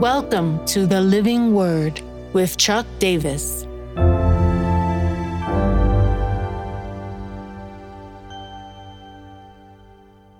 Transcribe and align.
Welcome 0.00 0.64
to 0.64 0.86
the 0.86 1.02
Living 1.02 1.52
Word 1.52 2.00
with 2.32 2.56
Chuck 2.56 2.86
Davis. 3.00 3.66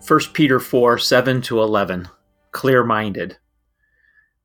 First 0.00 0.32
Peter 0.32 0.60
4 0.60 0.96
7 0.96 1.42
to 1.42 1.60
11. 1.60 2.08
Clear 2.52 2.82
minded. 2.84 3.36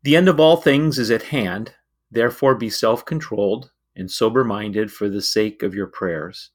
The 0.04 0.18
end 0.18 0.28
of 0.28 0.41
all 0.41 0.57
things 0.57 1.00
is 1.00 1.09
at 1.09 1.23
hand. 1.23 1.73
Therefore, 2.11 2.55
be 2.55 2.70
self 2.70 3.05
controlled 3.05 3.71
and 3.95 4.11
sober 4.11 4.43
minded 4.43 4.91
for 4.91 5.07
the 5.07 5.21
sake 5.21 5.63
of 5.63 5.73
your 5.73 5.88
prayers. 5.88 6.52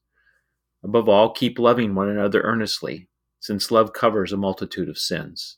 Above 0.83 1.09
all, 1.09 1.31
keep 1.31 1.57
loving 1.57 1.95
one 1.95 2.09
another 2.09 2.41
earnestly, 2.41 3.09
since 3.39 3.71
love 3.71 3.91
covers 3.91 4.31
a 4.31 4.37
multitude 4.37 4.87
of 4.87 4.99
sins. 4.99 5.57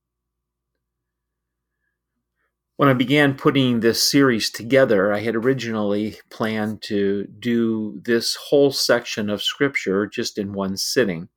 When 2.81 2.89
I 2.89 2.93
began 2.93 3.35
putting 3.35 3.81
this 3.81 4.01
series 4.01 4.49
together, 4.49 5.13
I 5.13 5.19
had 5.19 5.35
originally 5.35 6.17
planned 6.31 6.81
to 6.85 7.27
do 7.27 8.01
this 8.03 8.33
whole 8.33 8.71
section 8.71 9.29
of 9.29 9.43
Scripture 9.43 10.07
just 10.07 10.39
in 10.39 10.53
one 10.53 10.77
sitting. 10.77 11.29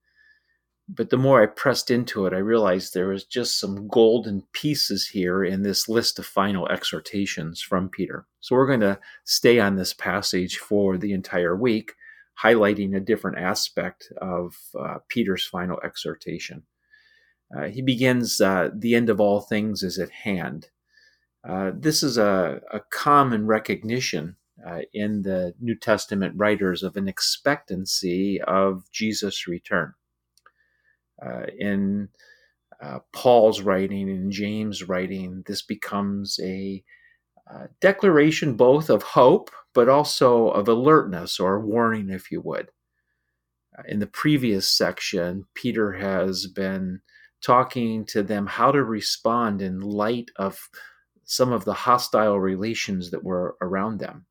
But 0.88 1.10
the 1.10 1.18
more 1.18 1.42
I 1.42 1.46
pressed 1.46 1.90
into 1.90 2.24
it, 2.24 2.32
I 2.32 2.38
realized 2.38 2.94
there 2.94 3.08
was 3.08 3.26
just 3.26 3.60
some 3.60 3.88
golden 3.88 4.44
pieces 4.54 5.08
here 5.08 5.44
in 5.44 5.64
this 5.64 5.86
list 5.86 6.18
of 6.18 6.24
final 6.24 6.66
exhortations 6.68 7.60
from 7.60 7.90
Peter. 7.90 8.24
So 8.40 8.56
we're 8.56 8.66
going 8.66 8.80
to 8.80 8.98
stay 9.24 9.60
on 9.60 9.76
this 9.76 9.92
passage 9.92 10.56
for 10.56 10.96
the 10.96 11.12
entire 11.12 11.54
week, 11.54 11.92
highlighting 12.42 12.96
a 12.96 13.00
different 13.00 13.36
aspect 13.36 14.10
of 14.16 14.56
uh, 14.80 15.00
Peter's 15.10 15.44
final 15.44 15.78
exhortation. 15.84 16.62
Uh, 17.54 17.64
he 17.64 17.82
begins, 17.82 18.40
uh, 18.40 18.70
The 18.74 18.94
end 18.94 19.10
of 19.10 19.20
all 19.20 19.42
things 19.42 19.82
is 19.82 19.98
at 19.98 20.10
hand. 20.10 20.68
Uh, 21.46 21.72
this 21.74 22.02
is 22.02 22.16
a, 22.16 22.60
a 22.72 22.80
common 22.90 23.46
recognition 23.46 24.36
uh, 24.66 24.80
in 24.94 25.22
the 25.22 25.54
New 25.60 25.74
Testament 25.74 26.34
writers 26.36 26.82
of 26.82 26.96
an 26.96 27.06
expectancy 27.06 28.40
of 28.40 28.90
Jesus' 28.90 29.46
return. 29.46 29.92
Uh, 31.24 31.44
in 31.58 32.08
uh, 32.82 33.00
Paul's 33.12 33.60
writing 33.60 34.08
and 34.08 34.32
James' 34.32 34.88
writing, 34.88 35.42
this 35.46 35.62
becomes 35.62 36.40
a 36.42 36.82
uh, 37.52 37.66
declaration 37.80 38.54
both 38.54 38.88
of 38.88 39.02
hope, 39.02 39.50
but 39.74 39.88
also 39.88 40.48
of 40.48 40.66
alertness 40.66 41.38
or 41.38 41.60
warning, 41.60 42.08
if 42.08 42.30
you 42.30 42.40
would. 42.40 42.70
in 43.86 43.98
the 43.98 44.06
previous 44.06 44.68
section, 44.68 45.44
Peter 45.54 45.92
has 45.92 46.46
been 46.46 47.00
talking 47.42 48.06
to 48.06 48.22
them 48.22 48.46
how 48.46 48.72
to 48.72 48.82
respond 48.82 49.60
in 49.60 49.80
light 49.80 50.30
of 50.36 50.70
some 51.24 51.52
of 51.52 51.64
the 51.64 51.74
hostile 51.74 52.38
relations 52.38 53.10
that 53.10 53.24
were 53.24 53.56
around 53.60 53.98
them. 53.98 54.26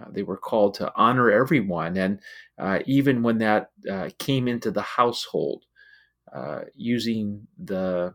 Uh, 0.00 0.10
they 0.10 0.22
were 0.22 0.36
called 0.36 0.74
to 0.74 0.92
honor 0.96 1.30
everyone, 1.30 1.96
and 1.96 2.20
uh, 2.58 2.80
even 2.86 3.22
when 3.22 3.38
that 3.38 3.70
uh, 3.90 4.10
came 4.18 4.48
into 4.48 4.70
the 4.70 4.82
household, 4.82 5.64
uh, 6.34 6.62
using 6.74 7.46
the 7.62 8.12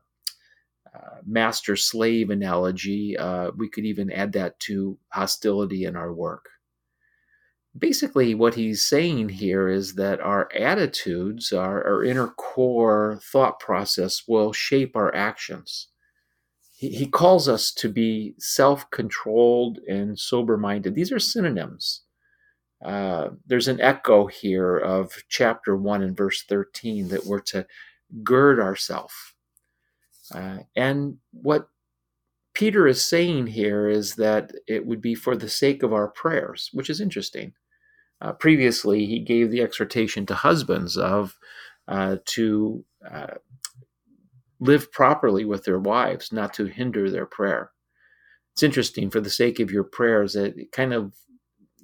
uh, 0.93 1.17
master 1.25 1.77
slave 1.77 2.29
analogy, 2.29 3.15
uh, 3.17 3.51
we 3.55 3.69
could 3.69 3.85
even 3.85 4.11
add 4.11 4.33
that 4.33 4.59
to 4.59 4.97
hostility 5.09 5.85
in 5.85 5.95
our 5.95 6.13
work. 6.13 6.49
Basically, 7.77 8.35
what 8.35 8.55
he's 8.55 8.83
saying 8.83 9.29
here 9.29 9.69
is 9.69 9.95
that 9.95 10.19
our 10.19 10.49
attitudes, 10.53 11.53
our, 11.53 11.85
our 11.85 12.03
inner 12.03 12.27
core 12.27 13.19
thought 13.21 13.59
process, 13.59 14.23
will 14.27 14.51
shape 14.51 14.95
our 14.97 15.13
actions 15.15 15.87
he, 16.79 16.91
he 16.91 17.07
calls 17.07 17.49
us 17.49 17.73
to 17.73 17.89
be 17.89 18.35
self 18.37 18.89
controlled 18.89 19.79
and 19.79 20.17
sober 20.17 20.55
minded. 20.55 20.95
These 20.95 21.11
are 21.11 21.19
synonyms. 21.19 22.03
Uh, 22.83 23.31
there's 23.45 23.67
an 23.67 23.81
echo 23.81 24.27
here 24.27 24.77
of 24.77 25.23
chapter 25.27 25.75
1 25.75 26.01
and 26.01 26.15
verse 26.15 26.41
13 26.43 27.09
that 27.09 27.25
we're 27.25 27.41
to 27.41 27.67
gird 28.23 28.61
ourselves. 28.61 29.13
Uh, 30.33 30.59
and 30.73 31.17
what 31.33 31.67
Peter 32.53 32.87
is 32.87 33.03
saying 33.03 33.47
here 33.47 33.89
is 33.89 34.15
that 34.15 34.53
it 34.65 34.85
would 34.85 35.01
be 35.01 35.15
for 35.15 35.35
the 35.35 35.49
sake 35.49 35.83
of 35.83 35.91
our 35.91 36.07
prayers, 36.07 36.69
which 36.71 36.89
is 36.89 37.01
interesting. 37.01 37.51
Uh, 38.21 38.31
previously, 38.31 39.05
he 39.05 39.19
gave 39.19 39.51
the 39.51 39.61
exhortation 39.61 40.25
to 40.25 40.33
husbands 40.33 40.95
of 40.95 41.37
uh, 41.89 42.15
to 42.23 42.85
uh, 43.09 43.35
live 44.59 44.91
properly 44.91 45.45
with 45.45 45.63
their 45.63 45.79
wives, 45.79 46.31
not 46.31 46.53
to 46.55 46.65
hinder 46.65 47.09
their 47.09 47.25
prayer. 47.25 47.71
It's 48.53 48.63
interesting 48.63 49.09
for 49.09 49.21
the 49.21 49.29
sake 49.29 49.59
of 49.59 49.71
your 49.71 49.83
prayers, 49.83 50.35
it 50.35 50.71
kind 50.71 50.93
of 50.93 51.13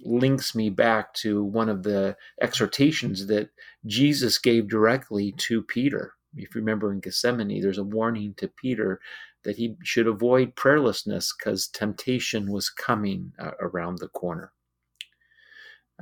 links 0.03 0.53
me 0.53 0.69
back 0.69 1.13
to 1.13 1.43
one 1.43 1.69
of 1.69 1.83
the 1.83 2.15
exhortations 2.41 3.27
that 3.27 3.49
Jesus 3.85 4.37
gave 4.37 4.69
directly 4.69 5.33
to 5.37 5.61
Peter. 5.61 6.13
If 6.35 6.53
you 6.53 6.61
remember 6.61 6.91
in 6.91 6.99
Gethsemane, 6.99 7.61
there's 7.61 7.77
a 7.77 7.83
warning 7.83 8.33
to 8.37 8.47
Peter 8.47 8.99
that 9.43 9.55
he 9.55 9.75
should 9.83 10.07
avoid 10.07 10.55
prayerlessness 10.55 11.29
because 11.37 11.67
temptation 11.67 12.51
was 12.51 12.69
coming 12.69 13.31
uh, 13.39 13.51
around 13.61 13.99
the 13.99 14.09
corner. 14.09 14.51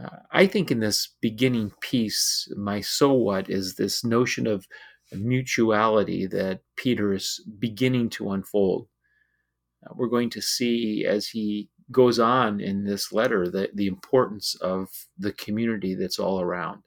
Uh, 0.01 0.17
I 0.31 0.47
think 0.47 0.71
in 0.71 0.79
this 0.79 1.09
beginning 1.21 1.71
piece, 1.81 2.51
my 2.57 2.81
so 2.81 3.13
what 3.13 3.49
is 3.49 3.75
this 3.75 4.03
notion 4.03 4.47
of 4.47 4.65
mutuality 5.15 6.25
that 6.27 6.61
Peter 6.75 7.13
is 7.13 7.43
beginning 7.59 8.09
to 8.11 8.31
unfold. 8.31 8.87
Uh, 9.85 9.93
we're 9.95 10.07
going 10.07 10.29
to 10.31 10.41
see 10.41 11.05
as 11.05 11.27
he 11.27 11.69
goes 11.91 12.19
on 12.19 12.59
in 12.59 12.85
this 12.85 13.11
letter 13.11 13.49
that 13.49 13.75
the 13.75 13.87
importance 13.87 14.55
of 14.55 14.89
the 15.17 15.33
community 15.33 15.95
that's 15.95 16.19
all 16.19 16.41
around. 16.41 16.83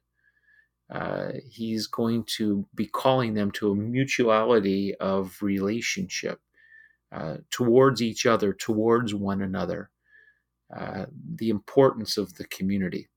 Uh, 0.92 1.32
he's 1.48 1.86
going 1.88 2.24
to 2.24 2.66
be 2.74 2.86
calling 2.86 3.34
them 3.34 3.50
to 3.50 3.72
a 3.72 3.76
mutuality 3.76 4.94
of 4.96 5.36
relationship 5.42 6.40
uh, 7.12 7.38
towards 7.50 8.00
each 8.00 8.24
other, 8.24 8.52
towards 8.52 9.14
one 9.14 9.42
another, 9.42 9.90
uh, 10.76 11.06
the 11.34 11.50
importance 11.50 12.16
of 12.16 12.34
the 12.34 12.46
community. 12.46 13.08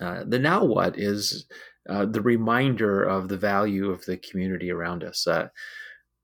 Uh, 0.00 0.24
the 0.26 0.38
now 0.38 0.64
what 0.64 0.98
is 0.98 1.46
uh, 1.88 2.04
the 2.04 2.20
reminder 2.20 3.02
of 3.02 3.28
the 3.28 3.36
value 3.36 3.90
of 3.90 4.04
the 4.04 4.18
community 4.18 4.70
around 4.70 5.02
us. 5.02 5.26
Uh, 5.26 5.48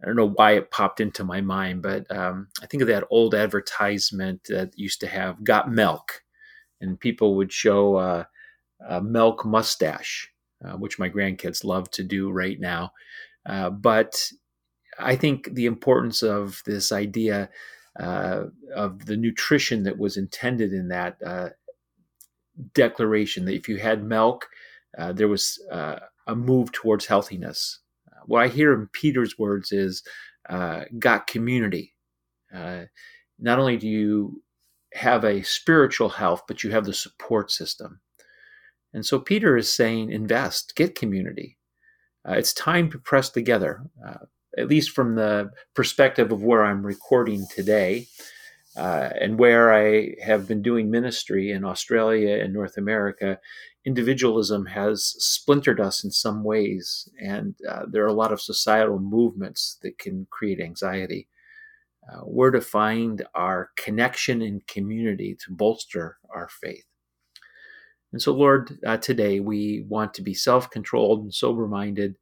I 0.02 0.06
don't 0.06 0.16
know 0.16 0.28
why 0.28 0.52
it 0.52 0.70
popped 0.70 1.00
into 1.00 1.24
my 1.24 1.40
mind, 1.40 1.82
but 1.82 2.10
um, 2.14 2.48
I 2.62 2.66
think 2.66 2.82
of 2.82 2.88
that 2.88 3.06
old 3.10 3.34
advertisement 3.34 4.44
that 4.48 4.78
used 4.78 5.00
to 5.00 5.06
have 5.06 5.42
"Got 5.42 5.72
Milk," 5.72 6.22
and 6.80 7.00
people 7.00 7.36
would 7.36 7.52
show 7.52 7.96
uh, 7.96 8.24
a 8.86 9.00
milk 9.00 9.46
mustache, 9.46 10.30
uh, 10.64 10.72
which 10.72 10.98
my 10.98 11.08
grandkids 11.08 11.64
love 11.64 11.90
to 11.92 12.04
do 12.04 12.30
right 12.30 12.60
now. 12.60 12.92
Uh, 13.46 13.70
but 13.70 14.30
I 14.98 15.16
think 15.16 15.54
the 15.54 15.66
importance 15.66 16.22
of 16.22 16.62
this 16.66 16.92
idea 16.92 17.48
of 17.96 19.06
the 19.06 19.16
nutrition 19.16 19.84
that 19.84 19.98
was 19.98 20.16
intended 20.16 20.72
in 20.72 20.88
that 20.88 21.16
declaration 22.74 23.44
that 23.44 23.54
if 23.54 23.68
you 23.68 23.78
had 23.78 24.04
milk, 24.04 24.48
uh, 24.98 25.12
there 25.12 25.28
was 25.28 25.58
uh, 25.70 25.96
a 26.26 26.34
move 26.34 26.72
towards 26.72 27.06
healthiness. 27.06 27.80
Uh, 28.10 28.20
what 28.26 28.42
I 28.42 28.48
hear 28.48 28.72
in 28.72 28.88
Peter's 28.92 29.38
words 29.38 29.72
is 29.72 30.02
uh, 30.48 30.84
got 30.98 31.26
community. 31.26 31.92
Not 33.40 33.58
only 33.58 33.76
do 33.76 33.88
you 33.88 34.42
have 34.92 35.24
a 35.24 35.42
spiritual 35.42 36.08
health, 36.08 36.42
but 36.46 36.62
you 36.62 36.70
have 36.70 36.84
the 36.84 36.94
support 36.94 37.50
system. 37.50 38.00
And 38.92 39.04
so 39.04 39.18
Peter 39.18 39.56
is 39.56 39.70
saying, 39.70 40.12
invest, 40.12 40.76
get 40.76 40.94
community. 40.94 41.58
it's 42.28 42.52
time 42.52 42.92
to 42.92 42.98
press 42.98 43.28
together, 43.30 43.82
at 44.56 44.68
least 44.68 44.90
from 44.90 45.16
the 45.16 45.50
perspective 45.74 46.30
of 46.30 46.44
where 46.44 46.64
I'm 46.64 46.86
recording 46.86 47.44
today. 47.52 48.06
Uh, 48.76 49.08
and 49.20 49.38
where 49.38 49.72
I 49.72 50.16
have 50.20 50.48
been 50.48 50.60
doing 50.60 50.90
ministry 50.90 51.52
in 51.52 51.64
Australia 51.64 52.42
and 52.42 52.52
North 52.52 52.76
America, 52.76 53.38
individualism 53.84 54.66
has 54.66 55.14
splintered 55.18 55.80
us 55.80 56.04
in 56.04 56.10
some 56.10 56.42
ways, 56.42 57.08
and 57.20 57.54
uh, 57.68 57.82
there 57.88 58.04
are 58.04 58.08
a 58.08 58.12
lot 58.14 58.32
of 58.32 58.40
societal 58.40 58.98
movements 58.98 59.78
that 59.82 59.98
can 59.98 60.26
create 60.30 60.60
anxiety. 60.60 61.28
Uh, 62.10 62.20
we're 62.24 62.50
to 62.50 62.60
find 62.60 63.24
our 63.34 63.70
connection 63.76 64.42
and 64.42 64.66
community 64.66 65.36
to 65.40 65.52
bolster 65.52 66.18
our 66.34 66.48
faith. 66.48 66.84
And 68.12 68.22
so, 68.22 68.32
Lord, 68.32 68.78
uh, 68.86 68.98
today 68.98 69.40
we 69.40 69.84
want 69.88 70.14
to 70.14 70.22
be 70.22 70.34
self 70.34 70.70
controlled 70.70 71.22
and 71.22 71.34
sober 71.34 71.66
minded. 71.66 72.14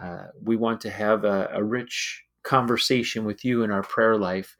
Uh, 0.00 0.24
we 0.42 0.56
want 0.56 0.80
to 0.80 0.90
have 0.90 1.24
a, 1.24 1.48
a, 1.52 1.62
rich 1.62 2.24
conversation 2.42 3.24
with 3.24 3.44
you 3.44 3.62
in 3.62 3.70
our 3.70 3.82
prayer 3.82 4.16
life. 4.16 4.56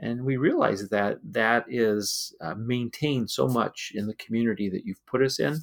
And 0.00 0.24
we 0.24 0.38
realize 0.38 0.88
that 0.88 1.18
that 1.22 1.66
is 1.68 2.34
uh, 2.40 2.54
maintained 2.54 3.30
so 3.30 3.46
much 3.46 3.92
in 3.94 4.06
the 4.06 4.14
community 4.14 4.70
that 4.70 4.84
you've 4.84 5.04
put 5.06 5.22
us 5.22 5.38
in 5.38 5.60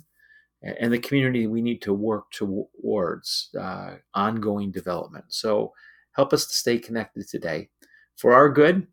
and 0.61 0.91
the 0.91 0.99
community 0.99 1.47
we 1.47 1.61
need 1.61 1.81
to 1.83 1.93
work 1.93 2.31
towards 2.31 3.49
uh, 3.59 3.95
ongoing 4.13 4.71
development. 4.71 5.25
So 5.29 5.73
help 6.13 6.33
us 6.33 6.45
to 6.47 6.53
stay 6.53 6.79
connected 6.79 7.27
today 7.27 7.69
for 8.15 8.33
our 8.33 8.49
good 8.49 8.87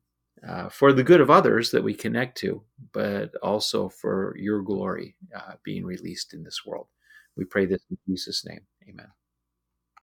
uh, 0.47 0.69
for 0.69 0.93
the 0.93 1.03
good 1.03 1.23
of 1.23 1.31
others 1.31 1.71
that 1.71 1.83
we 1.83 1.95
connect 1.95 2.37
to, 2.37 2.63
but 2.93 3.31
also 3.43 3.89
for 3.89 4.37
your 4.39 4.61
glory 4.61 5.17
uh, 5.35 5.55
being 5.65 5.87
released 5.87 6.35
in 6.35 6.45
this 6.45 6.67
world. 6.67 6.87
We 7.35 7.47
pray 7.47 7.65
this 7.65 7.83
in 7.91 7.97
Jesus' 8.07 8.45
name. 8.45 8.61
Amen. 8.87 9.09